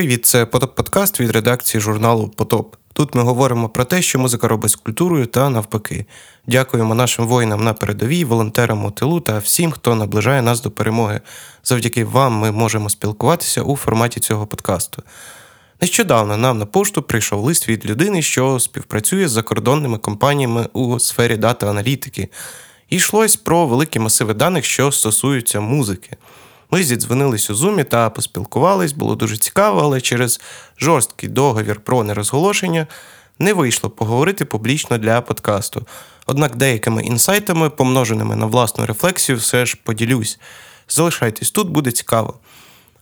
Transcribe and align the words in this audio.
Привіт, 0.00 0.26
це 0.26 0.46
Потоп 0.46 0.74
Подкаст 0.74 1.20
від 1.20 1.30
редакції 1.30 1.80
журналу 1.80 2.28
Потоп. 2.28 2.76
Тут 2.92 3.14
ми 3.14 3.22
говоримо 3.22 3.68
про 3.68 3.84
те, 3.84 4.02
що 4.02 4.18
музика 4.18 4.48
робить 4.48 4.70
з 4.70 4.74
культурою 4.74 5.26
та 5.26 5.50
навпаки. 5.50 6.06
Дякуємо 6.46 6.94
нашим 6.94 7.26
воїнам 7.26 7.64
на 7.64 7.72
передовій, 7.72 8.24
волонтерам 8.24 8.84
у 8.84 8.90
тилу 8.90 9.20
та 9.20 9.38
всім, 9.38 9.70
хто 9.70 9.94
наближає 9.94 10.42
нас 10.42 10.62
до 10.62 10.70
перемоги. 10.70 11.20
Завдяки 11.64 12.04
вам 12.04 12.32
ми 12.32 12.50
можемо 12.52 12.90
спілкуватися 12.90 13.62
у 13.62 13.76
форматі 13.76 14.20
цього 14.20 14.46
подкасту. 14.46 15.02
Нещодавно 15.80 16.36
нам 16.36 16.58
на 16.58 16.66
пошту 16.66 17.02
прийшов 17.02 17.44
лист 17.44 17.68
від 17.68 17.86
людини, 17.86 18.22
що 18.22 18.60
співпрацює 18.60 19.28
з 19.28 19.30
закордонними 19.30 19.98
компаніями 19.98 20.68
у 20.72 20.98
сфері 20.98 21.36
дата-аналітики. 21.36 22.28
І 22.90 22.96
йшлось 22.96 23.36
про 23.36 23.66
великі 23.66 23.98
масиви 23.98 24.34
даних, 24.34 24.64
що 24.64 24.92
стосуються 24.92 25.60
музики. 25.60 26.16
Ми 26.70 26.84
зідзвонились 26.84 27.50
у 27.50 27.54
зумі 27.54 27.84
та 27.84 28.10
поспілкувались, 28.10 28.92
було 28.92 29.14
дуже 29.14 29.36
цікаво, 29.36 29.80
але 29.82 30.00
через 30.00 30.40
жорсткий 30.78 31.28
договір 31.28 31.80
про 31.80 32.04
нерозголошення 32.04 32.86
не 33.38 33.52
вийшло 33.52 33.90
поговорити 33.90 34.44
публічно 34.44 34.98
для 34.98 35.20
подкасту. 35.20 35.86
Однак 36.26 36.56
деякими 36.56 37.02
інсайтами, 37.02 37.70
помноженими 37.70 38.36
на 38.36 38.46
власну 38.46 38.86
рефлексію, 38.86 39.38
все 39.38 39.66
ж 39.66 39.76
поділюсь. 39.84 40.38
Залишайтесь 40.88 41.50
тут, 41.50 41.68
буде 41.68 41.92
цікаво. 41.92 42.34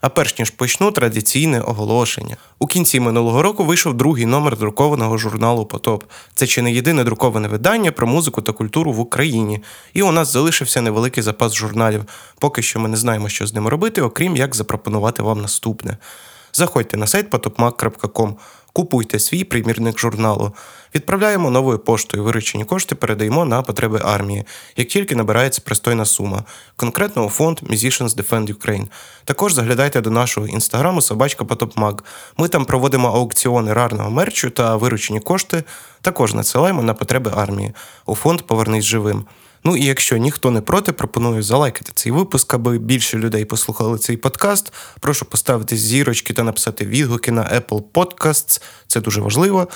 А 0.01 0.09
перш 0.09 0.39
ніж 0.39 0.49
почну 0.49 0.91
традиційне 0.91 1.61
оголошення. 1.61 2.37
У 2.59 2.67
кінці 2.67 2.99
минулого 2.99 3.41
року 3.41 3.65
вийшов 3.65 3.93
другий 3.93 4.25
номер 4.25 4.57
друкованого 4.57 5.17
журналу 5.17 5.65
Потоп. 5.65 6.03
Це 6.35 6.47
чи 6.47 6.61
не 6.61 6.71
єдине 6.71 7.03
друковане 7.03 7.47
видання 7.47 7.91
про 7.91 8.07
музику 8.07 8.41
та 8.41 8.51
культуру 8.51 8.93
в 8.93 8.99
Україні. 8.99 9.63
І 9.93 10.01
у 10.01 10.11
нас 10.11 10.31
залишився 10.31 10.81
невеликий 10.81 11.23
запас 11.23 11.53
журналів. 11.53 12.05
Поки 12.39 12.61
що 12.61 12.79
ми 12.79 12.89
не 12.89 12.97
знаємо, 12.97 13.29
що 13.29 13.47
з 13.47 13.53
ним 13.53 13.67
робити, 13.67 14.01
окрім 14.01 14.35
як 14.35 14.55
запропонувати 14.55 15.23
вам 15.23 15.41
наступне. 15.41 15.97
Заходьте 16.53 16.97
на 16.97 17.07
сайт 17.07 17.29
potopmag.com. 17.29 18.35
Купуйте 18.73 19.19
свій 19.19 19.43
примірник 19.43 19.99
журналу. 19.99 20.53
Відправляємо 20.95 21.49
новою 21.49 21.79
поштою. 21.79 22.23
Виручені 22.23 22.65
кошти 22.65 22.95
передаємо 22.95 23.45
на 23.45 23.61
потреби 23.61 24.01
армії, 24.03 24.43
як 24.75 24.87
тільки 24.87 25.15
набирається 25.15 25.61
пристойна 25.65 26.05
сума, 26.05 26.43
конкретно 26.75 27.25
у 27.25 27.29
фонд 27.29 27.59
Musicians 27.63 28.09
Defend 28.09 28.53
Ukraine. 28.53 28.87
Також 29.25 29.53
заглядайте 29.53 30.01
до 30.01 30.11
нашого 30.11 30.47
інстаграму 30.47 31.01
собачка 31.01 31.45
Потопмаг. 31.45 32.03
Ми 32.37 32.47
там 32.47 32.65
проводимо 32.65 33.07
аукціони 33.07 33.73
рарного 33.73 34.09
мерчу 34.09 34.49
та 34.49 34.75
виручені 34.75 35.19
кошти. 35.19 35.63
Також 36.01 36.33
надсилаємо 36.33 36.83
на 36.83 36.93
потреби 36.93 37.31
армії. 37.35 37.73
У 38.05 38.15
фонд 38.15 38.41
Повернись 38.41 38.85
живим. 38.85 39.25
Ну 39.63 39.77
і 39.77 39.85
якщо 39.85 40.17
ніхто 40.17 40.51
не 40.51 40.61
проти, 40.61 40.91
пропоную 40.91 41.43
залайкати 41.43 41.91
цей 41.95 42.11
випуск, 42.11 42.53
аби 42.53 42.77
більше 42.77 43.17
людей 43.17 43.45
послухали 43.45 43.97
цей 43.97 44.17
подкаст. 44.17 44.73
Прошу 44.99 45.25
поставити 45.25 45.77
зірочки 45.77 46.33
та 46.33 46.43
написати 46.43 46.85
відгуки 46.85 47.31
на 47.31 47.43
Apple 47.43 47.83
Podcasts. 47.93 48.61
Це 48.87 49.01
дуже 49.01 49.21
важливо. 49.21 49.67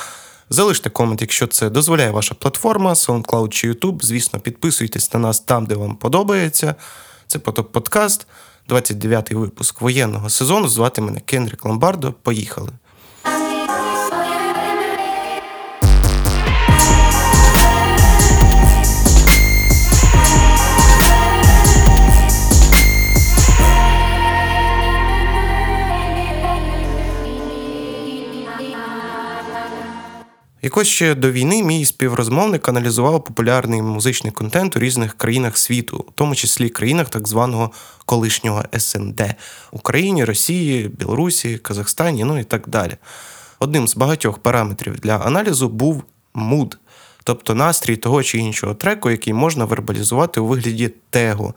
Залиште 0.50 0.90
комент, 0.90 1.22
якщо 1.22 1.48
це 1.48 1.70
дозволяє 1.70 2.12
ваша 2.12 2.36
платформа, 2.36 2.94
SoundCloud 2.94 3.50
чи 3.50 3.72
YouTube. 3.72 4.04
Звісно, 4.04 4.40
підписуйтесь 4.40 5.14
на 5.14 5.20
нас 5.20 5.40
там, 5.40 5.66
де 5.66 5.76
вам 5.76 5.96
подобається. 5.96 6.76
Це 7.28 7.40
потоп 7.40 7.72
подкаст, 7.72 8.28
29-й 8.70 9.36
випуск 9.36 9.82
воєнного 9.82 10.30
сезону. 10.30 10.68
Звати 10.68 11.02
мене 11.02 11.20
Кенрік 11.20 11.66
Ламбардо. 11.66 12.14
Поїхали. 12.14 12.70
Якось 30.66 30.88
ще 30.88 31.16
до 31.16 31.32
війни 31.32 31.64
мій 31.64 31.86
співрозмовник 31.86 32.70
аналізував 32.70 33.24
популярний 33.24 33.82
музичний 33.82 34.34
контент 34.34 34.76
у 34.76 34.80
різних 34.80 35.14
країнах 35.14 35.58
світу, 35.58 36.06
у 36.08 36.12
тому 36.12 36.36
числі 36.36 36.70
країнах 36.70 37.10
так 37.10 37.28
званого 37.28 37.72
колишнього 38.06 38.64
СНД 38.78 39.22
Україні, 39.72 40.26
Росії, 40.26 40.88
Білорусі, 40.88 41.58
Казахстані, 41.58 42.24
ну 42.24 42.40
і 42.40 42.44
так 42.44 42.68
далі. 42.68 42.98
Одним 43.60 43.88
з 43.88 43.96
багатьох 43.96 44.38
параметрів 44.38 45.00
для 45.00 45.18
аналізу 45.18 45.70
був 45.70 46.04
муд, 46.34 46.78
тобто 47.24 47.56
настрій 47.56 47.96
того 47.96 48.24
чи 48.24 48.38
іншого 48.38 48.74
треку, 48.74 49.10
який 49.12 49.34
можна 49.34 49.66
вербалізувати 49.66 50.40
у 50.40 50.48
вигляді 50.48 50.94
тегу. 51.10 51.54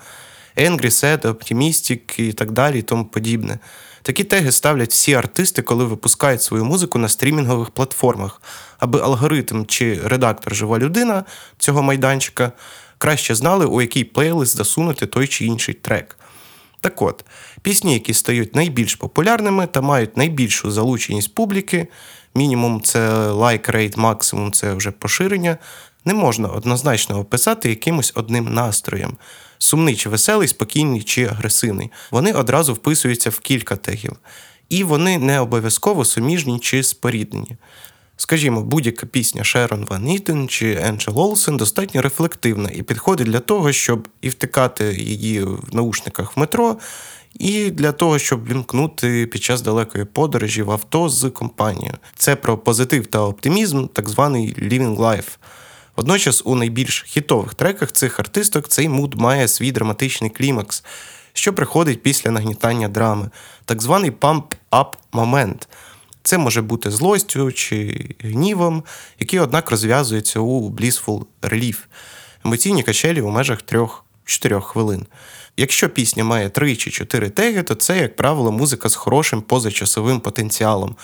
Angry, 0.56 0.91
Sad, 0.91 1.21
Optimistic 1.21 2.21
і 2.21 2.33
так 2.33 2.53
далі, 2.53 2.78
і 2.78 2.83
тому 2.83 3.05
подібне. 3.05 3.59
Такі 4.03 4.25
теги 4.25 4.53
ставлять 4.53 4.91
всі 4.91 5.15
артисти, 5.15 5.62
коли 5.62 5.84
випускають 5.84 6.43
свою 6.43 6.65
музику 6.65 6.99
на 6.99 7.09
стрімінгових 7.09 7.71
платформах, 7.71 8.43
аби 8.78 9.00
алгоритм 9.00 9.65
чи 9.67 10.00
редактор 10.05 10.55
жива 10.55 10.78
людина 10.78 11.25
цього 11.59 11.83
майданчика 11.83 12.53
краще 12.99 13.34
знали, 13.34 13.67
у 13.67 13.81
який 13.81 14.05
плейлист 14.05 14.56
засунути 14.56 15.06
той 15.06 15.27
чи 15.27 15.44
інший 15.44 15.75
трек. 15.75 16.17
Так 16.81 17.03
от, 17.03 17.25
пісні, 17.62 17.93
які 17.93 18.15
стають 18.15 18.55
найбільш 18.55 18.94
популярними 18.94 19.67
та 19.67 19.81
мають 19.81 20.17
найбільшу 20.17 20.71
залученість 20.71 21.34
публіки, 21.34 21.88
мінімум 22.34 22.81
це 22.81 23.09
лайк 23.31 23.69
рейт, 23.69 23.97
максимум 23.97 24.53
це 24.53 24.75
вже 24.75 24.91
поширення, 24.91 25.59
не 26.06 26.15
можна 26.15 26.49
однозначно 26.49 27.19
описати 27.19 27.69
якимось 27.69 28.12
одним 28.15 28.55
настроєм 28.55 29.17
сумний 29.59 29.97
чи 29.97 30.09
веселий, 30.09 30.49
спокійний 30.49 31.03
чи 31.03 31.25
агресивний. 31.25 31.91
Вони 32.11 32.33
одразу 32.33 32.75
вписуються 32.75 33.31
в 33.31 33.39
кілька 33.39 33.77
тегів. 33.77 34.12
І 34.69 34.84
вони 34.84 35.19
не 35.19 35.41
обов'язково 35.41 36.05
суміжні 36.05 36.59
чи 36.59 36.83
споріднені. 36.83 37.56
Скажімо, 38.17 38.62
будь-яка 38.62 39.06
пісня 39.06 39.44
Шерон 39.44 39.87
Ван 39.91 40.09
Ітен 40.09 40.49
чи 40.49 40.78
Енджел 40.83 41.19
Олсен 41.19 41.56
достатньо 41.56 42.03
рефлективна 42.03 42.71
і 42.75 42.83
підходить 42.83 43.27
для 43.27 43.41
того, 43.41 43.73
щоб 43.73 44.09
і 44.21 44.28
втикати 44.28 44.94
її 44.94 45.43
в 45.43 45.69
наушниках 45.73 46.37
в 46.37 46.41
метро, 46.41 46.77
і 47.38 47.71
для 47.71 47.93
того, 47.93 48.19
щоб 48.19 48.49
вімкнути 48.49 49.27
під 49.27 49.43
час 49.43 49.62
далекої 49.62 50.05
подорожі 50.05 50.62
в 50.62 50.71
авто 50.71 51.09
з 51.09 51.31
компанією. 51.31 51.94
Це 52.17 52.37
про 52.37 52.59
позитив 52.59 53.06
та 53.06 53.21
оптимізм, 53.21 53.87
так 53.87 54.09
званий 54.09 54.55
living 54.55 54.97
life. 54.97 55.28
Водночас 55.97 56.43
у 56.45 56.55
найбільш 56.55 57.05
хітових 57.09 57.55
треках 57.55 57.93
цих 57.93 58.21
артисток 58.21 58.69
цей 58.69 58.89
муд 58.89 59.15
має 59.15 59.49
свій 59.49 59.73
драматичний 59.73 60.31
клімакс, 60.31 60.84
що 61.33 61.53
приходить 61.53 62.03
після 62.03 62.31
нагнітання 62.31 62.89
драми, 62.89 63.31
так 63.65 63.83
званий 63.83 64.11
pump-up 64.11 64.93
момент. 65.12 65.69
Це 66.23 66.39
може 66.39 66.62
бути 66.62 66.91
злостю 66.91 67.53
чи 67.53 68.09
гнівом, 68.21 68.83
який, 69.21 69.39
однак, 69.39 69.71
розв'язується 69.71 70.41
у 70.41 70.71
Blissful 70.71 71.25
Relief, 71.43 71.77
емоційні 72.45 72.83
качелі 72.83 73.21
у 73.21 73.31
межах 73.31 73.59
3-4 73.62 74.61
хвилин. 74.61 75.06
Якщо 75.56 75.89
пісня 75.89 76.25
має 76.25 76.49
3 76.49 76.77
чи 76.77 76.91
4 76.91 77.31
теги, 77.31 77.62
то 77.62 77.75
це, 77.75 77.99
як 77.99 78.17
правило, 78.17 78.53
музика 78.53 78.89
з 78.89 78.95
хорошим 78.95 79.43
позачасовим 79.43 80.21
потенціалом. 80.21 80.97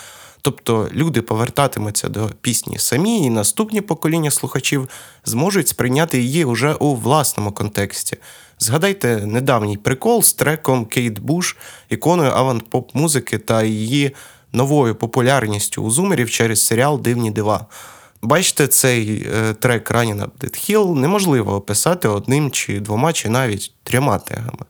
Тобто 0.43 0.89
люди 0.93 1.23
повертатимуться 1.23 2.09
до 2.09 2.31
пісні 2.41 2.79
самі, 2.79 3.27
і 3.27 3.31
наступні 3.31 3.81
покоління 3.81 4.31
слухачів 4.31 4.89
зможуть 5.25 5.69
сприйняти 5.69 6.23
її 6.23 6.45
уже 6.45 6.75
у 6.75 6.95
власному 6.95 7.53
контексті. 7.53 8.17
Згадайте 8.59 9.27
недавній 9.27 9.77
прикол 9.77 10.23
з 10.23 10.33
треком 10.33 10.85
Кейт 10.85 11.19
Буш, 11.19 11.57
іконою 11.89 12.31
авант-поп 12.31 12.91
музики 12.95 13.39
та 13.39 13.63
її 13.63 14.15
новою 14.53 14.95
популярністю 14.95 15.83
у 15.83 15.91
зумерів 15.91 16.31
через 16.31 16.67
серіал 16.67 17.01
Дивні 17.01 17.31
дива. 17.31 17.67
Бачите, 18.23 18.67
цей 18.67 19.27
е, 19.35 19.55
трек 19.55 19.91
Running 19.91 20.21
Up 20.21 20.31
That 20.41 20.71
Hill 20.71 20.95
неможливо 20.95 21.55
описати 21.55 22.09
одним 22.09 22.51
чи 22.51 22.81
двома, 22.81 23.13
чи 23.13 23.29
навіть 23.29 23.75
трьома 23.83 24.19
тегами. 24.19 24.65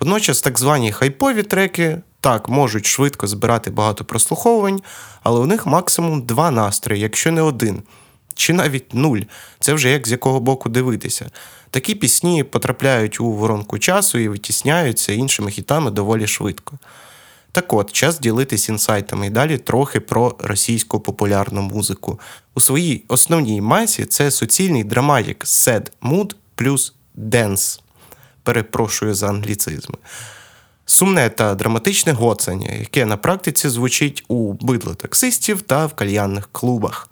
Водночас 0.00 0.40
так 0.40 0.58
звані 0.58 0.92
хайпові 0.92 1.42
треки 1.42 1.98
так 2.26 2.48
можуть 2.48 2.86
швидко 2.86 3.26
збирати 3.26 3.70
багато 3.70 4.04
прослуховувань, 4.04 4.82
але 5.22 5.40
у 5.40 5.46
них 5.46 5.66
максимум 5.66 6.22
два 6.22 6.50
настрої, 6.50 7.00
якщо 7.00 7.32
не 7.32 7.42
один. 7.42 7.82
Чи 8.34 8.52
навіть 8.52 8.94
нуль, 8.94 9.20
це 9.60 9.74
вже 9.74 9.90
як 9.90 10.08
з 10.08 10.10
якого 10.10 10.40
боку 10.40 10.68
дивитися. 10.68 11.30
Такі 11.70 11.94
пісні 11.94 12.44
потрапляють 12.44 13.20
у 13.20 13.32
воронку 13.32 13.78
часу 13.78 14.18
і 14.18 14.28
витісняються 14.28 15.12
іншими 15.12 15.50
хітами 15.50 15.90
доволі 15.90 16.26
швидко. 16.26 16.78
Так 17.52 17.72
от, 17.72 17.92
час 17.92 18.18
ділитись 18.20 18.68
інсайтами 18.68 19.26
і 19.26 19.30
далі 19.30 19.58
трохи 19.58 20.00
про 20.00 20.34
російську 20.38 21.00
популярну 21.00 21.62
музику. 21.62 22.20
У 22.54 22.60
своїй 22.60 23.04
основній 23.08 23.60
масі 23.60 24.04
це 24.04 24.30
суцільний 24.30 24.84
драматик 24.84 25.44
sad 25.44 25.90
mood 26.02 26.34
плюс 26.54 26.94
dance. 27.16 27.80
Перепрошую 28.42 29.14
за 29.14 29.28
англіцизми. 29.28 29.96
Сумне 30.86 31.30
та 31.30 31.54
драматичне 31.54 32.12
гоцання, 32.12 32.74
яке 32.74 33.04
на 33.06 33.16
практиці 33.16 33.68
звучить 33.68 34.24
у 34.28 34.52
бидло 34.52 34.94
таксистів 34.94 35.62
та 35.62 35.86
в 35.86 35.94
кальянних 35.94 36.48
клубах. 36.52 37.08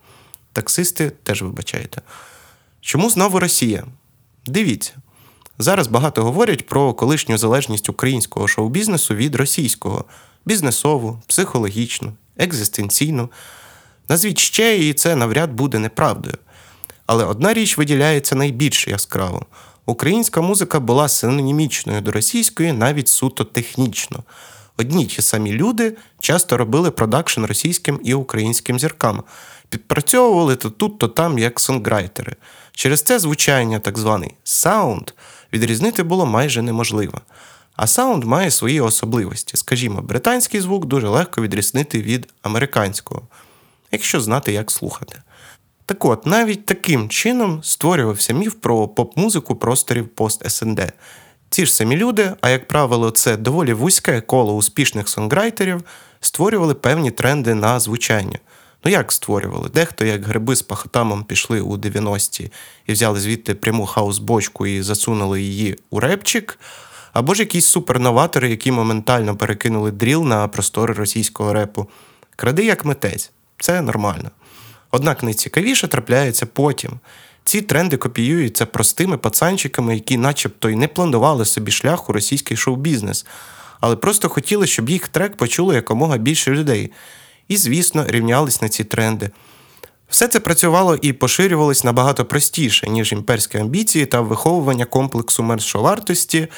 Таксисти 0.52 1.12
теж 1.22 1.42
вибачаєте. 1.42 2.02
Чому 2.80 3.10
знову 3.10 3.40
Росія? 3.40 3.84
Дивіться. 4.46 4.92
Зараз 5.58 5.86
багато 5.86 6.24
говорять 6.24 6.66
про 6.66 6.94
колишню 6.94 7.38
залежність 7.38 7.88
українського 7.88 8.48
шоу-бізнесу 8.48 9.14
від 9.14 9.34
російського 9.34 10.04
бізнесову, 10.44 11.22
психологічну, 11.26 12.12
екзистенційну. 12.36 13.30
Назвіть 14.08 14.38
ще, 14.38 14.78
і 14.78 14.92
це 14.92 15.16
навряд 15.16 15.52
буде 15.52 15.78
неправдою. 15.78 16.38
Але 17.06 17.24
одна 17.24 17.54
річ 17.54 17.78
виділяється 17.78 18.34
найбільш 18.34 18.88
яскраво: 18.88 19.46
українська 19.86 20.40
музика 20.40 20.80
була 20.80 21.08
синонімічною 21.08 22.00
до 22.00 22.12
російської 22.12 22.72
навіть 22.72 23.08
суто 23.08 23.44
технічно. 23.44 24.24
Одні 24.78 25.06
ті 25.06 25.22
самі 25.22 25.52
люди 25.52 25.96
часто 26.20 26.56
робили 26.56 26.90
продакшн 26.90 27.44
російським 27.44 28.00
і 28.04 28.14
українським 28.14 28.78
зіркам, 28.78 29.22
підпрацьовували 29.68 30.56
то 30.56 30.70
тут, 30.70 30.98
то 30.98 31.08
там 31.08 31.38
як 31.38 31.60
сонграйтери. 31.60 32.36
Через 32.72 33.02
це 33.02 33.18
звучання, 33.18 33.78
так 33.78 33.98
званий 33.98 34.34
саунд, 34.44 35.10
відрізнити 35.52 36.02
було 36.02 36.26
майже 36.26 36.62
неможливо. 36.62 37.20
А 37.76 37.86
саунд 37.86 38.24
має 38.24 38.50
свої 38.50 38.80
особливості. 38.80 39.56
Скажімо, 39.56 40.02
британський 40.02 40.60
звук 40.60 40.84
дуже 40.84 41.08
легко 41.08 41.42
відрізнити 41.42 42.02
від 42.02 42.28
американського, 42.42 43.22
якщо 43.92 44.20
знати, 44.20 44.52
як 44.52 44.70
слухати. 44.70 45.22
Так 45.86 46.04
от, 46.04 46.26
навіть 46.26 46.66
таким 46.66 47.08
чином 47.08 47.60
створювався 47.62 48.32
міф 48.32 48.54
про 48.54 48.88
поп-музику 48.88 49.56
просторів 49.56 50.08
пост 50.08 50.50
СНД. 50.50 50.92
Ці 51.50 51.66
ж 51.66 51.74
самі 51.74 51.96
люди, 51.96 52.32
а 52.40 52.50
як 52.50 52.68
правило, 52.68 53.10
це 53.10 53.36
доволі 53.36 53.72
вузьке 53.72 54.20
коло 54.20 54.54
успішних 54.54 55.08
сонграйтерів, 55.08 55.82
створювали 56.20 56.74
певні 56.74 57.10
тренди 57.10 57.54
на 57.54 57.80
звучання. 57.80 58.38
Ну 58.84 58.90
як 58.90 59.12
створювали? 59.12 59.68
Дехто, 59.68 60.04
як 60.04 60.24
гриби 60.24 60.56
з 60.56 60.62
пахотамом, 60.62 61.24
пішли 61.24 61.60
у 61.60 61.76
90-ті 61.76 62.50
і 62.86 62.92
взяли 62.92 63.20
звідти 63.20 63.54
пряму 63.54 63.86
хаус-бочку 63.86 64.66
і 64.66 64.82
засунули 64.82 65.42
її 65.42 65.78
у 65.90 66.00
репчик, 66.00 66.58
або 67.12 67.34
ж 67.34 67.42
якісь 67.42 67.66
суперноватори, 67.66 68.50
які 68.50 68.72
моментально 68.72 69.36
перекинули 69.36 69.90
дріл 69.90 70.24
на 70.24 70.48
простори 70.48 70.94
російського 70.94 71.52
репу. 71.52 71.86
Кради 72.36 72.64
як 72.64 72.84
митець, 72.84 73.30
це 73.58 73.82
нормально. 73.82 74.30
Однак 74.94 75.22
найцікавіше 75.22 75.88
трапляється 75.88 76.46
потім. 76.46 76.90
Ці 77.44 77.62
тренди 77.62 77.96
копіюються 77.96 78.66
простими 78.66 79.16
пацанчиками, 79.16 79.94
які, 79.94 80.16
начебто, 80.16 80.68
й 80.68 80.76
не 80.76 80.88
планували 80.88 81.44
собі 81.44 81.70
шлях 81.70 82.10
у 82.10 82.12
російський 82.12 82.56
шоу-бізнес, 82.56 83.26
але 83.80 83.96
просто 83.96 84.28
хотіли, 84.28 84.66
щоб 84.66 84.90
їх 84.90 85.08
трек 85.08 85.36
почуло 85.36 85.74
якомога 85.74 86.16
більше 86.16 86.50
людей. 86.50 86.92
І, 87.48 87.56
звісно, 87.56 88.04
рівнялись 88.08 88.62
на 88.62 88.68
ці 88.68 88.84
тренди. 88.84 89.30
Все 90.08 90.28
це 90.28 90.40
працювало 90.40 90.96
і 90.96 91.12
поширювалось 91.12 91.84
набагато 91.84 92.24
простіше, 92.24 92.88
ніж 92.88 93.12
імперські 93.12 93.58
амбіції 93.58 94.06
та 94.06 94.20
виховування 94.20 94.84
комплексу 94.84 95.42
меншовартості, 95.42 96.48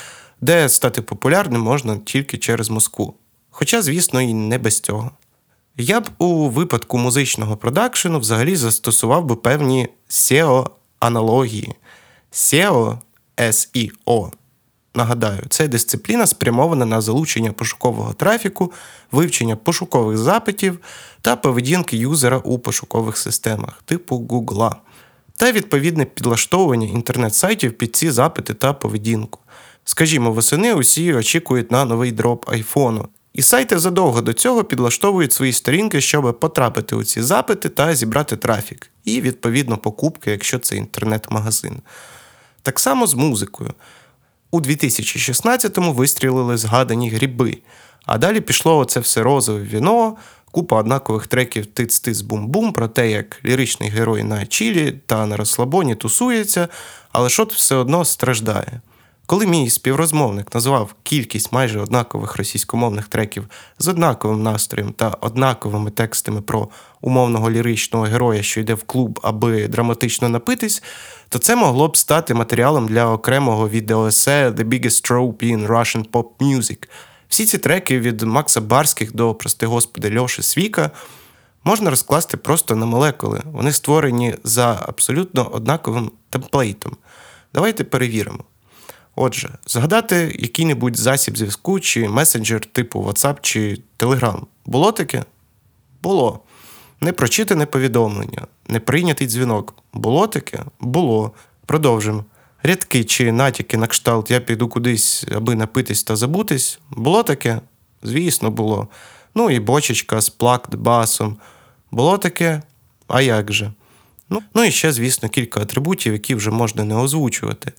де 0.40 0.68
стати 0.68 1.02
популярним 1.02 1.60
можна 1.60 1.96
тільки 1.96 2.38
через 2.38 2.70
Москву. 2.70 3.14
Хоча, 3.50 3.82
звісно, 3.82 4.20
і 4.20 4.34
не 4.34 4.58
без 4.58 4.80
цього. 4.80 5.10
Я 5.78 6.00
б 6.00 6.08
у 6.18 6.48
випадку 6.48 6.98
музичного 6.98 7.56
продакшену 7.56 8.18
взагалі 8.18 8.56
застосував 8.56 9.24
би 9.24 9.36
певні 9.36 9.88
SEO-аналогії. 10.08 11.74
SEO 12.32 12.98
SEO. 13.36 14.32
Нагадаю, 14.94 15.42
це 15.48 15.68
дисципліна 15.68 16.26
спрямована 16.26 16.84
на 16.84 17.00
залучення 17.00 17.52
пошукового 17.52 18.12
трафіку, 18.12 18.72
вивчення 19.12 19.56
пошукових 19.56 20.18
запитів 20.18 20.78
та 21.20 21.36
поведінки 21.36 21.96
юзера 21.96 22.38
у 22.38 22.58
пошукових 22.58 23.16
системах, 23.16 23.82
типу 23.84 24.16
Google, 24.16 24.74
та 25.36 25.52
відповідне 25.52 26.04
підлаштовування 26.04 26.88
інтернет-сайтів 26.88 27.78
під 27.78 27.96
ці 27.96 28.10
запити 28.10 28.54
та 28.54 28.72
поведінку. 28.72 29.40
Скажімо, 29.84 30.32
восени 30.32 30.74
усі 30.74 31.14
очікують 31.14 31.70
на 31.70 31.84
новий 31.84 32.12
дроп 32.12 32.48
айфону. 32.48 33.08
І 33.36 33.42
сайти 33.42 33.78
задовго 33.78 34.22
до 34.22 34.32
цього 34.32 34.64
підлаштовують 34.64 35.32
свої 35.32 35.52
сторінки, 35.52 36.00
щоб 36.00 36.40
потрапити 36.40 36.96
у 36.96 37.04
ці 37.04 37.22
запити 37.22 37.68
та 37.68 37.94
зібрати 37.94 38.36
трафік, 38.36 38.90
і, 39.04 39.20
відповідно, 39.20 39.78
покупки, 39.78 40.30
якщо 40.30 40.58
це 40.58 40.76
інтернет-магазин. 40.76 41.76
Так 42.62 42.80
само 42.80 43.06
з 43.06 43.14
музикою. 43.14 43.72
У 44.50 44.60
2016-му 44.60 45.92
вистрілили 45.92 46.56
згадані 46.56 47.10
гріби, 47.10 47.58
а 48.06 48.18
далі 48.18 48.40
пішло 48.40 48.78
оце 48.78 49.00
все 49.00 49.22
розове 49.22 49.62
віно, 49.62 50.16
купа 50.50 50.78
однакових 50.78 51.26
треків 51.26 51.66
тиц-тиц 51.66 52.22
бум-бум 52.22 52.72
про 52.72 52.88
те, 52.88 53.10
як 53.10 53.40
ліричний 53.44 53.90
герой 53.90 54.22
на 54.22 54.46
Чілі 54.46 55.00
та 55.06 55.26
на 55.26 55.36
розслабоні 55.36 55.94
тусується, 55.94 56.68
але 57.12 57.28
шот 57.28 57.52
все 57.52 57.74
одно 57.74 58.04
страждає. 58.04 58.80
Коли 59.26 59.46
мій 59.46 59.70
співрозмовник 59.70 60.54
назвав 60.54 60.94
кількість 61.02 61.52
майже 61.52 61.80
однакових 61.80 62.36
російськомовних 62.36 63.08
треків 63.08 63.48
з 63.78 63.88
однаковим 63.88 64.42
настроєм 64.42 64.92
та 64.92 65.08
однаковими 65.08 65.90
текстами 65.90 66.40
про 66.42 66.68
умовного 67.00 67.50
ліричного 67.50 68.04
героя, 68.04 68.42
що 68.42 68.60
йде 68.60 68.74
в 68.74 68.82
клуб, 68.82 69.20
аби 69.22 69.68
драматично 69.68 70.28
напитись, 70.28 70.82
то 71.28 71.38
це 71.38 71.56
могло 71.56 71.88
б 71.88 71.96
стати 71.96 72.34
матеріалом 72.34 72.88
для 72.88 73.10
окремого 73.10 73.68
відеоесе 73.68 74.50
The 74.50 74.64
Biggest 74.64 75.10
Trope 75.10 75.56
in 75.56 75.66
Russian 75.66 76.10
Pop 76.10 76.26
Music. 76.40 76.88
Всі 77.28 77.46
ці 77.46 77.58
треки 77.58 78.00
від 78.00 78.22
Макса 78.22 78.60
Барських 78.60 79.14
до, 79.14 79.34
прости 79.34 79.66
господи, 79.66 80.18
Льоши 80.18 80.42
Свіка. 80.42 80.90
Можна 81.64 81.90
розкласти 81.90 82.36
просто 82.36 82.76
на 82.76 82.86
молекули. 82.86 83.42
Вони 83.44 83.72
створені 83.72 84.34
за 84.44 84.82
абсолютно 84.86 85.50
однаковим 85.52 86.10
темплейтом. 86.30 86.96
Давайте 87.54 87.84
перевіримо. 87.84 88.44
Отже, 89.16 89.50
згадати 89.66 90.36
який-небудь 90.38 90.96
засіб 90.96 91.38
зв'язку 91.38 91.80
чи 91.80 92.08
месенджер 92.08 92.60
типу 92.66 93.00
WhatsApp 93.02 93.36
чи 93.40 93.82
Telegram. 93.98 94.40
Було 94.66 94.92
таке? 94.92 95.24
Було. 96.02 96.40
Непрочитане 97.00 97.66
повідомлення, 97.66 98.46
неприйнятий 98.68 99.26
дзвінок. 99.26 99.74
Було 99.92 100.26
таке? 100.26 100.64
Було. 100.80 101.32
Продовжимо. 101.66 102.24
Рядки 102.62 103.04
чи 103.04 103.32
натяки 103.32 103.76
на 103.76 103.86
кшталт 103.86 104.30
я 104.30 104.40
піду 104.40 104.68
кудись, 104.68 105.24
аби 105.32 105.54
напитись 105.54 106.02
та 106.02 106.16
забутись. 106.16 106.78
Було 106.90 107.22
таке? 107.22 107.60
Звісно, 108.02 108.50
було. 108.50 108.88
Ну 109.34 109.50
і 109.50 109.60
бочечка 109.60 110.20
з 110.20 110.28
плакт 110.28 110.74
басом. 110.74 111.36
Було 111.90 112.18
таке? 112.18 112.62
А 113.08 113.20
як 113.20 113.52
же? 113.52 113.72
Ну, 114.30 114.42
ну 114.54 114.64
і 114.64 114.70
ще, 114.70 114.92
звісно, 114.92 115.28
кілька 115.28 115.60
атрибутів, 115.60 116.12
які 116.12 116.34
вже 116.34 116.50
можна 116.50 116.84
не 116.84 116.94
озвучувати. 116.94 117.72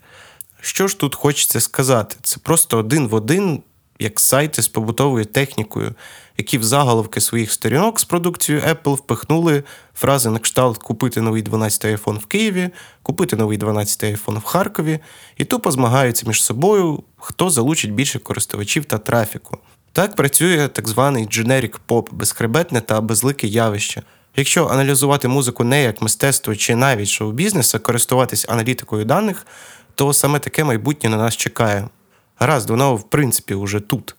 Що 0.67 0.87
ж 0.87 0.99
тут 0.99 1.15
хочеться 1.15 1.61
сказати? 1.61 2.15
Це 2.21 2.37
просто 2.43 2.77
один 2.77 3.07
в 3.07 3.13
один, 3.13 3.63
як 3.99 4.19
сайти 4.19 4.61
з 4.61 4.67
побутовою 4.67 5.25
технікою, 5.25 5.93
які 6.37 6.57
в 6.57 6.63
заголовки 6.63 7.21
своїх 7.21 7.51
сторінок 7.51 7.99
з 7.99 8.03
продукцією 8.03 8.63
Apple 8.63 8.95
впихнули 8.95 9.63
фрази 9.95 10.29
на 10.29 10.39
кшталт 10.39 10.77
купити 10.77 11.21
новий 11.21 11.43
12-й 11.43 11.95
iPhone 11.95 12.19
в 12.19 12.25
Києві, 12.25 12.69
купити 13.01 13.35
новий 13.35 13.57
12-й 13.57 14.15
iPhone 14.15 14.39
в 14.39 14.43
Харкові, 14.43 14.99
і 15.37 15.45
тупо 15.45 15.71
змагаються 15.71 16.27
між 16.27 16.43
собою, 16.43 17.03
хто 17.17 17.49
залучить 17.49 17.93
більше 17.93 18.19
користувачів 18.19 18.85
та 18.85 18.97
трафіку. 18.97 19.57
Так 19.93 20.15
працює 20.15 20.67
так 20.67 20.87
званий 20.87 21.27
generic 21.27 21.75
pop, 21.87 22.13
безхребетне 22.13 22.81
та 22.81 23.01
безлике 23.01 23.47
явище. 23.47 24.03
Якщо 24.35 24.67
аналізувати 24.67 25.27
музику 25.27 25.63
не 25.63 25.83
як 25.83 26.01
мистецтво 26.01 26.55
чи 26.55 26.75
навіть 26.75 27.07
шоу-бізнес, 27.07 27.75
а 27.75 27.79
користуватись 27.79 28.45
аналітикою 28.49 29.05
даних, 29.05 29.45
то 29.97 30.13
саме 30.13 30.39
таке 30.39 30.63
майбутнє 30.63 31.09
на 31.09 31.17
нас 31.17 31.37
чекає. 31.37 31.87
Гаразд, 32.35 32.69
воно, 32.69 32.95
в 32.95 33.09
принципі, 33.09 33.53
уже 33.53 33.79
тут. 33.79 34.15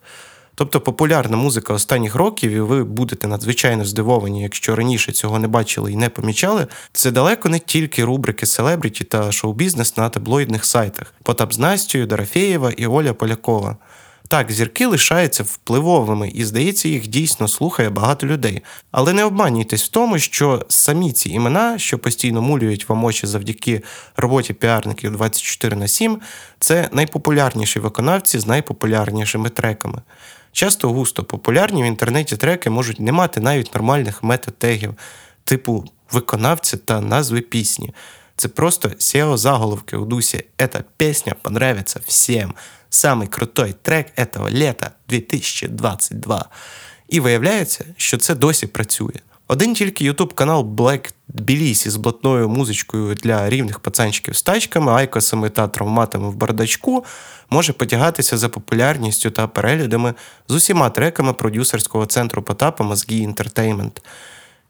Тобто 0.54 0.80
популярна 0.80 1.36
музика 1.36 1.74
останніх 1.74 2.14
років, 2.14 2.50
і 2.50 2.60
ви 2.60 2.84
будете 2.84 3.26
надзвичайно 3.26 3.84
здивовані, 3.84 4.42
якщо 4.42 4.76
раніше 4.76 5.12
цього 5.12 5.38
не 5.38 5.48
бачили 5.48 5.92
і 5.92 5.96
не 5.96 6.08
помічали, 6.08 6.66
це 6.92 7.10
далеко 7.10 7.48
не 7.48 7.58
тільки 7.58 8.04
рубрики 8.04 8.46
селебріті 8.46 9.04
та 9.04 9.32
шоу-бізнес 9.32 9.96
на 9.96 10.08
таблоїдних 10.08 10.64
сайтах 10.64 11.14
Потап 11.22 11.52
з 11.52 11.58
Настю, 11.58 12.06
Дорофєєва 12.06 12.70
і 12.70 12.86
Оля 12.86 13.14
Полякова. 13.14 13.76
Так, 14.28 14.52
зірки 14.52 14.86
лишаються 14.86 15.42
впливовими, 15.42 16.28
і, 16.28 16.44
здається, 16.44 16.88
їх 16.88 17.06
дійсно 17.06 17.48
слухає 17.48 17.90
багато 17.90 18.26
людей. 18.26 18.62
Але 18.90 19.12
не 19.12 19.24
обманюйтесь 19.24 19.84
в 19.84 19.88
тому, 19.88 20.18
що 20.18 20.66
самі 20.68 21.12
ці 21.12 21.30
імена, 21.30 21.78
що 21.78 21.98
постійно 21.98 22.42
мулюють 22.42 22.88
вам 22.88 23.04
очі 23.04 23.26
завдяки 23.26 23.82
роботі 24.16 24.54
піарників 24.54 25.12
24 25.12 25.76
на 25.76 25.88
7, 25.88 26.20
це 26.58 26.88
найпопулярніші 26.92 27.80
виконавці 27.80 28.38
з 28.38 28.46
найпопулярнішими 28.46 29.48
треками. 29.48 30.02
Часто 30.52 30.88
густо 30.88 31.24
популярні 31.24 31.82
в 31.82 31.86
інтернеті 31.86 32.36
треки 32.36 32.70
можуть 32.70 33.00
не 33.00 33.12
мати 33.12 33.40
навіть 33.40 33.74
нормальних 33.74 34.22
метатегів, 34.22 34.94
типу 35.44 35.84
виконавця 36.12 36.76
та 36.76 37.00
назви 37.00 37.40
пісні. 37.40 37.94
Це 38.36 38.48
просто 38.48 38.88
seo 38.88 39.36
заголовки 39.36 39.96
у 39.96 40.04
дусі 40.04 40.44
«Эта 40.58 40.84
песня 40.96 41.34
понравится 41.42 42.00
всем», 42.06 42.54
самий 42.90 43.28
крутой 43.28 43.74
трек 43.82 44.06
этого 44.16 44.50
літа 44.50 44.90
2022. 45.08 46.48
І 47.08 47.20
виявляється, 47.20 47.84
що 47.96 48.16
це 48.16 48.34
досі 48.34 48.66
працює. 48.66 49.20
Один 49.50 49.74
тільки 49.74 50.04
ютуб 50.04 50.34
канал 50.34 50.60
Black 50.60 51.12
Tbilisi 51.34 51.90
з 51.90 51.96
блатною 51.96 52.48
музичкою 52.48 53.14
для 53.14 53.50
рівних 53.50 53.80
пацанчиків 53.80 54.36
з 54.36 54.42
тачками, 54.42 54.92
айкосами 54.92 55.50
та 55.50 55.68
травматами 55.68 56.28
в 56.30 56.34
бардачку 56.34 57.04
може 57.50 57.72
потягатися 57.72 58.38
за 58.38 58.48
популярністю 58.48 59.30
та 59.30 59.46
переглядами 59.46 60.14
з 60.48 60.54
усіма 60.54 60.90
треками 60.90 61.32
продюсерського 61.32 62.06
центру 62.06 62.42
Потапа 62.42 62.84
Mozgi 62.84 63.18
Entertainment. 63.18 64.02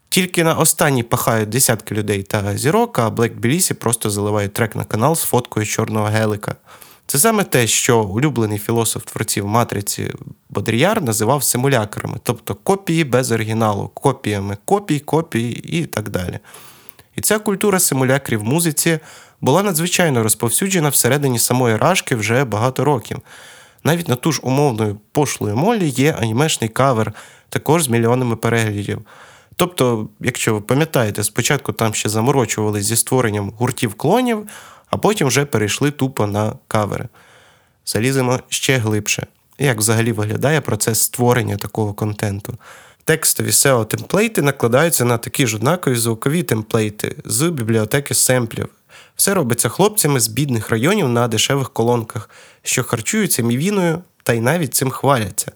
Тільки 0.09 0.43
на 0.43 0.55
останній 0.55 1.03
пахають 1.03 1.49
десятки 1.49 1.95
людей 1.95 2.23
та 2.23 2.57
зірок, 2.57 2.99
а 2.99 3.09
Black 3.09 3.39
Tbilisi 3.39 3.73
просто 3.73 4.09
заливає 4.09 4.47
трек 4.47 4.75
на 4.75 4.83
канал 4.83 5.15
з 5.15 5.21
фоткою 5.21 5.65
чорного 5.65 6.05
гелика. 6.05 6.55
Це 7.09 7.19
саме 7.19 7.43
те, 7.43 7.67
що 7.67 8.03
улюблений 8.03 8.57
філософ 8.57 9.03
творців 9.05 9.47
матриці 9.47 10.11
Бодріяр 10.49 11.01
називав 11.01 11.43
симулякрами, 11.43 12.17
тобто 12.23 12.55
копії 12.55 13.03
без 13.03 13.31
оригіналу, 13.31 13.87
копіями 13.93 14.57
копій, 14.65 14.99
копії 14.99 15.79
і 15.79 15.85
так 15.85 16.09
далі. 16.09 16.39
І 17.15 17.21
ця 17.21 17.39
культура 17.39 17.79
симулякрів 17.79 18.39
в 18.39 18.43
музиці 18.43 18.99
була 19.41 19.63
надзвичайно 19.63 20.23
розповсюджена 20.23 20.89
всередині 20.89 21.39
самої 21.39 21.77
рашки 21.77 22.15
вже 22.15 22.45
багато 22.45 22.85
років. 22.85 23.17
Навіть 23.83 24.07
на 24.07 24.15
ту 24.15 24.31
ж 24.31 24.41
умовною 24.43 24.99
пошлою 25.11 25.55
молі 25.55 25.89
є 25.89 26.15
анімешний 26.19 26.69
кавер, 26.69 27.13
також 27.49 27.83
з 27.83 27.87
мільйонами 27.87 28.35
переглядів. 28.35 29.01
Тобто, 29.55 30.09
якщо 30.19 30.53
ви 30.53 30.61
пам'ятаєте, 30.61 31.23
спочатку 31.23 31.73
там 31.73 31.93
ще 31.93 32.09
заморочували 32.09 32.81
зі 32.81 32.95
створенням 32.95 33.53
гуртів 33.57 33.93
клонів, 33.93 34.47
а 34.89 34.97
потім 34.97 35.27
вже 35.27 35.45
перейшли 35.45 35.91
тупо 35.91 36.27
на 36.27 36.53
кавери. 36.67 37.07
Заліземо 37.85 38.39
ще 38.49 38.77
глибше. 38.77 39.27
Як 39.59 39.77
взагалі 39.77 40.11
виглядає 40.11 40.61
процес 40.61 41.01
створення 41.01 41.57
такого 41.57 41.93
контенту? 41.93 42.57
Текстові 43.03 43.49
SEO 43.49 43.85
темплейти 43.85 44.41
накладаються 44.41 45.05
на 45.05 45.17
такі 45.17 45.47
ж 45.47 45.55
однакові 45.55 45.95
звукові 45.95 46.43
темплейти 46.43 47.15
з 47.25 47.49
бібліотеки 47.49 48.13
семплів. 48.13 48.69
Все 49.15 49.33
робиться 49.33 49.69
хлопцями 49.69 50.19
з 50.19 50.27
бідних 50.27 50.69
районів 50.69 51.09
на 51.09 51.27
дешевих 51.27 51.69
колонках, 51.69 52.29
що 52.63 52.83
харчуються 52.83 53.43
мівіною 53.43 54.03
та 54.23 54.33
й 54.33 54.41
навіть 54.41 54.75
цим 54.75 54.89
хваляться. 54.89 55.51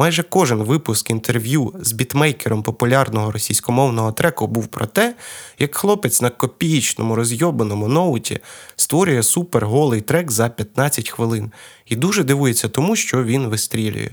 Майже 0.00 0.22
кожен 0.22 0.62
випуск 0.62 1.10
інтерв'ю 1.10 1.72
з 1.80 1.92
бітмейкером 1.92 2.62
популярного 2.62 3.32
російськомовного 3.32 4.12
треку 4.12 4.46
був 4.46 4.66
про 4.66 4.86
те, 4.86 5.14
як 5.58 5.74
хлопець 5.74 6.22
на 6.22 6.30
копієчному 6.30 7.14
розйобаному 7.14 7.88
ноуті 7.88 8.38
створює 8.76 9.22
супер 9.22 9.66
голий 9.66 10.00
трек 10.00 10.30
за 10.30 10.48
15 10.48 11.10
хвилин 11.10 11.52
і 11.86 11.96
дуже 11.96 12.24
дивується 12.24 12.68
тому, 12.68 12.96
що 12.96 13.24
він 13.24 13.46
вистрілює. 13.46 14.10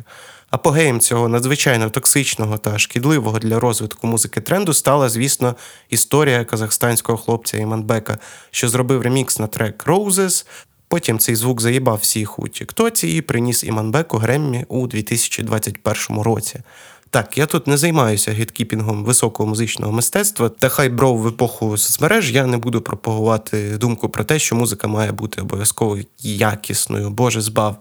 Апогеєм 0.49 0.99
цього 0.99 1.27
надзвичайно 1.27 1.89
токсичного 1.89 2.57
та 2.57 2.79
шкідливого 2.79 3.39
для 3.39 3.59
розвитку 3.59 4.07
музики 4.07 4.41
тренду 4.41 4.73
стала, 4.73 5.09
звісно, 5.09 5.55
історія 5.89 6.45
казахстанського 6.45 7.17
хлопця 7.17 7.57
Іманбека, 7.57 8.17
що 8.51 8.69
зробив 8.69 9.01
ремікс 9.01 9.39
на 9.39 9.47
трек 9.47 9.83
Roses, 9.87 10.45
Потім 10.87 11.19
цей 11.19 11.35
звук 11.35 11.61
заїбав 11.61 11.97
всіх 11.97 12.39
у 12.39 12.47
Тіктоці 12.47 13.07
і 13.07 13.21
приніс 13.21 13.63
Іманбеку 13.63 14.17
Греммі 14.17 14.65
у 14.67 14.87
2021 14.87 16.21
році. 16.21 16.59
Так, 17.09 17.37
я 17.37 17.45
тут 17.45 17.67
не 17.67 17.77
займаюся 17.77 18.31
гіткіпінгом 18.31 19.03
високого 19.03 19.49
музичного 19.49 19.91
мистецтва, 19.91 20.49
та 20.49 20.69
хай 20.69 20.89
бров 20.89 21.17
в 21.17 21.27
епоху 21.27 21.77
соцмереж 21.77 22.31
я 22.31 22.45
не 22.45 22.57
буду 22.57 22.81
пропагувати 22.81 23.77
думку 23.77 24.09
про 24.09 24.23
те, 24.23 24.39
що 24.39 24.55
музика 24.55 24.87
має 24.87 25.11
бути 25.11 25.41
обов'язково 25.41 25.97
якісною, 26.19 27.09
Боже 27.09 27.41
збав. 27.41 27.77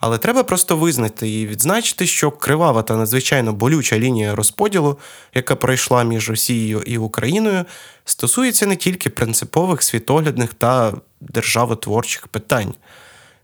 Але 0.00 0.18
треба 0.18 0.42
просто 0.42 0.76
визнати 0.76 1.30
і 1.30 1.46
відзначити, 1.46 2.06
що 2.06 2.30
кривава 2.30 2.82
та 2.82 2.96
надзвичайно 2.96 3.52
болюча 3.52 3.98
лінія 3.98 4.34
розподілу, 4.34 4.98
яка 5.34 5.56
пройшла 5.56 6.04
між 6.04 6.30
Росією 6.30 6.82
і 6.86 6.98
Україною, 6.98 7.64
стосується 8.04 8.66
не 8.66 8.76
тільки 8.76 9.10
принципових 9.10 9.82
світоглядних 9.82 10.54
та 10.54 10.94
державотворчих 11.20 12.28
питань. 12.28 12.74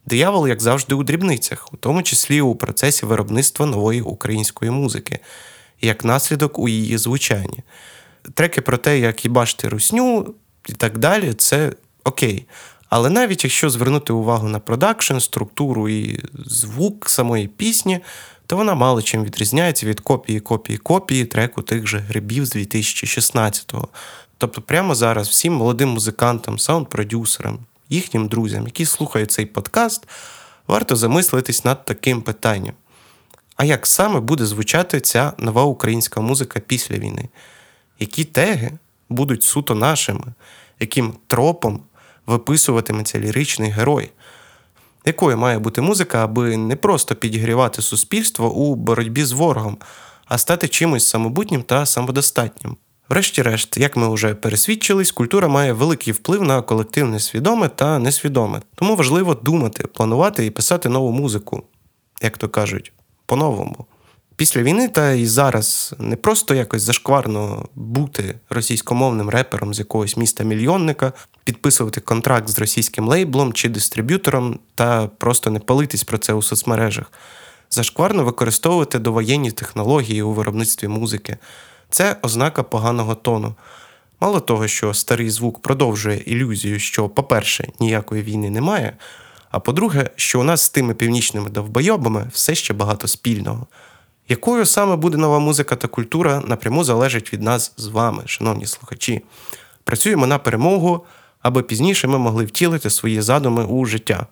Диявол, 0.06 0.48
як 0.48 0.60
завжди, 0.60 0.94
у 0.94 1.02
дрібницях, 1.02 1.68
у 1.72 1.76
тому 1.76 2.02
числі 2.02 2.40
у 2.40 2.54
процесі 2.54 3.06
виробництва 3.06 3.66
нової 3.66 4.00
української 4.00 4.70
музики, 4.70 5.18
як 5.80 6.04
наслідок 6.04 6.58
у 6.58 6.68
її 6.68 6.98
звучанні. 6.98 7.58
Треки 8.34 8.60
про 8.60 8.76
те, 8.76 8.98
як 8.98 9.24
їбашти 9.24 9.68
русню 9.68 10.34
і 10.68 10.72
так 10.72 10.98
далі, 10.98 11.34
це 11.34 11.72
окей. 12.04 12.46
Але 12.88 13.10
навіть 13.10 13.44
якщо 13.44 13.70
звернути 13.70 14.12
увагу 14.12 14.48
на 14.48 14.58
продакшн, 14.58 15.18
структуру 15.18 15.88
і 15.88 16.20
звук 16.46 17.10
самої 17.10 17.48
пісні, 17.48 18.00
то 18.46 18.56
вона 18.56 18.74
мало 18.74 19.02
чим 19.02 19.24
відрізняється 19.24 19.86
від 19.86 20.00
копії, 20.00 20.40
копії, 20.40 20.78
копії 20.78 21.24
треку 21.24 21.62
тих 21.62 21.86
же 21.86 21.98
грибів 21.98 22.46
з 22.46 22.56
2016-го. 22.56 23.88
Тобто, 24.42 24.62
прямо 24.62 24.94
зараз 24.94 25.28
всім 25.28 25.54
молодим 25.54 25.88
музикантам, 25.88 26.58
саунд-продюсерам, 26.58 27.58
їхнім 27.88 28.28
друзям, 28.28 28.64
які 28.64 28.86
слухають 28.86 29.30
цей 29.30 29.46
подкаст, 29.46 30.08
варто 30.66 30.96
замислитись 30.96 31.64
над 31.64 31.84
таким 31.84 32.22
питанням. 32.22 32.74
А 33.56 33.64
як 33.64 33.86
саме 33.86 34.20
буде 34.20 34.46
звучати 34.46 35.00
ця 35.00 35.32
нова 35.38 35.62
українська 35.62 36.20
музика 36.20 36.60
після 36.60 36.96
війни? 36.96 37.28
Які 37.98 38.24
теги 38.24 38.70
будуть 39.08 39.42
суто 39.42 39.74
нашими, 39.74 40.24
яким 40.80 41.14
тропом 41.26 41.80
виписуватиметься 42.26 43.18
ліричний 43.18 43.70
герой? 43.70 44.10
Якою 45.04 45.38
має 45.38 45.58
бути 45.58 45.80
музика, 45.80 46.24
аби 46.24 46.56
не 46.56 46.76
просто 46.76 47.14
підігрівати 47.14 47.82
суспільство 47.82 48.52
у 48.52 48.74
боротьбі 48.74 49.24
з 49.24 49.32
ворогом, 49.32 49.78
а 50.24 50.38
стати 50.38 50.68
чимось 50.68 51.08
самобутнім 51.08 51.62
та 51.62 51.86
самодостатнім? 51.86 52.76
Врешті-решт, 53.12 53.76
як 53.76 53.96
ми 53.96 54.14
вже 54.14 54.34
пересвідчились, 54.34 55.12
культура 55.12 55.48
має 55.48 55.72
великий 55.72 56.12
вплив 56.12 56.42
на 56.42 56.62
колективне 56.62 57.20
свідоме 57.20 57.68
та 57.68 57.98
несвідоме. 57.98 58.60
Тому 58.74 58.96
важливо 58.96 59.34
думати, 59.34 59.86
планувати 59.86 60.46
і 60.46 60.50
писати 60.50 60.88
нову 60.88 61.12
музику, 61.12 61.62
як 62.22 62.38
то 62.38 62.48
кажуть, 62.48 62.92
по-новому. 63.26 63.86
Після 64.36 64.62
війни 64.62 64.88
та 64.88 65.12
і 65.12 65.26
зараз 65.26 65.94
не 65.98 66.16
просто 66.16 66.54
якось 66.54 66.82
зашкварно 66.82 67.68
бути 67.74 68.34
російськомовним 68.50 69.28
репером 69.28 69.74
з 69.74 69.78
якогось 69.78 70.16
міста 70.16 70.44
мільйонника, 70.44 71.12
підписувати 71.44 72.00
контракт 72.00 72.48
з 72.48 72.58
російським 72.58 73.08
лейблом 73.08 73.52
чи 73.52 73.68
дистриб'ютором 73.68 74.58
та 74.74 75.06
просто 75.06 75.50
не 75.50 75.58
палитись 75.58 76.04
про 76.04 76.18
це 76.18 76.32
у 76.32 76.42
соцмережах. 76.42 77.12
Зашкварно 77.70 78.24
використовувати 78.24 78.98
довоєнні 78.98 79.50
технології 79.50 80.22
у 80.22 80.32
виробництві 80.32 80.88
музики. 80.88 81.38
Це 81.92 82.16
ознака 82.22 82.62
поганого 82.62 83.14
тону. 83.14 83.54
Мало 84.20 84.40
того, 84.40 84.68
що 84.68 84.94
старий 84.94 85.30
звук 85.30 85.62
продовжує 85.62 86.16
ілюзію, 86.18 86.78
що, 86.78 87.08
по-перше, 87.08 87.68
ніякої 87.80 88.22
війни 88.22 88.50
немає, 88.50 88.96
а 89.50 89.60
по-друге, 89.60 90.10
що 90.16 90.40
у 90.40 90.42
нас 90.42 90.62
з 90.62 90.70
тими 90.70 90.94
північними 90.94 91.50
довбойобами 91.50 92.30
все 92.32 92.54
ще 92.54 92.74
багато 92.74 93.08
спільного. 93.08 93.66
Якою 94.28 94.66
саме 94.66 94.96
буде 94.96 95.16
нова 95.16 95.38
музика 95.38 95.76
та 95.76 95.88
культура 95.88 96.42
напряму 96.46 96.84
залежить 96.84 97.32
від 97.32 97.42
нас 97.42 97.72
з 97.76 97.86
вами, 97.86 98.22
шановні 98.26 98.66
слухачі. 98.66 99.22
Працюємо 99.84 100.26
на 100.26 100.38
перемогу, 100.38 101.04
аби 101.42 101.62
пізніше 101.62 102.08
ми 102.08 102.18
могли 102.18 102.44
втілити 102.44 102.90
свої 102.90 103.20
задуми 103.20 103.64
у 103.64 103.84
життя. 103.84 104.26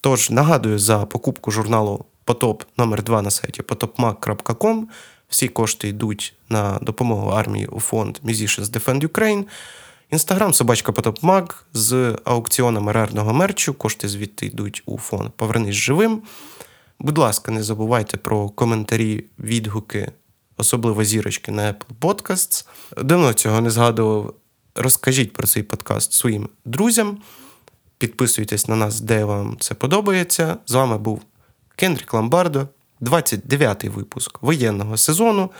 Тож 0.00 0.30
нагадую 0.30 0.78
за 0.78 0.98
покупку 0.98 1.50
журналу 1.50 2.04
Потоп 2.24 2.62
номер 2.76 3.02
2 3.02 3.22
на 3.22 3.30
сайті 3.30 3.62
potopmag.com 3.62 4.82
всі 5.32 5.48
кошти 5.48 5.88
йдуть 5.88 6.34
на 6.48 6.78
допомогу 6.82 7.30
армії 7.30 7.66
у 7.66 7.80
фонд 7.80 8.18
Musicians 8.24 8.64
Defend 8.64 9.06
Ukraine. 9.06 9.44
Інстаграм 10.10 10.54
собачка 10.54 10.92
Потопмаг 10.92 11.66
з 11.72 12.18
аукціонами 12.24 12.92
рарного 12.92 13.32
мерчу. 13.32 13.74
Кошти 13.74 14.08
звідти 14.08 14.46
йдуть 14.46 14.82
у 14.86 14.98
фонд 14.98 15.30
Повернись 15.36 15.74
живим. 15.74 16.22
Будь 16.98 17.18
ласка, 17.18 17.52
не 17.52 17.62
забувайте 17.62 18.16
про 18.16 18.48
коментарі, 18.48 19.24
відгуки, 19.38 20.12
особливо 20.56 21.04
зірочки 21.04 21.52
на 21.52 21.62
Apple 21.62 21.98
Podcasts. 22.00 22.66
Давно 23.02 23.32
цього 23.32 23.60
не 23.60 23.70
згадував. 23.70 24.34
Розкажіть 24.74 25.32
про 25.32 25.46
цей 25.46 25.62
подкаст 25.62 26.12
своїм 26.12 26.48
друзям. 26.64 27.18
Підписуйтесь 27.98 28.68
на 28.68 28.76
нас, 28.76 29.00
де 29.00 29.24
вам 29.24 29.56
це 29.60 29.74
подобається. 29.74 30.56
З 30.66 30.74
вами 30.74 30.98
був 30.98 31.22
Кендрік 31.76 32.14
Ламбардо. 32.14 32.68
29-й 33.02 33.88
випуск 33.88 34.42
воєнного 34.42 34.96
сезону. 34.96 35.50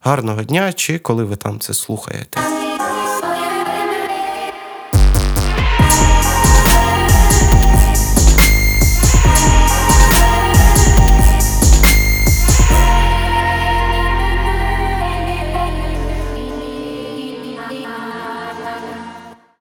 Гарного 0.00 0.42
дня 0.42 0.72
чи 0.72 0.98
коли 0.98 1.24
ви 1.24 1.36
там 1.36 1.60
це 1.60 1.74
слухаєте. 1.74 2.53